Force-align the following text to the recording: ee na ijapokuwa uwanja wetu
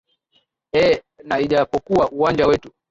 ee 0.73 1.01
na 1.25 1.39
ijapokuwa 1.39 2.09
uwanja 2.11 2.47
wetu 2.47 2.71